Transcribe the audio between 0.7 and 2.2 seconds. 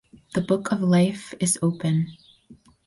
of life is open.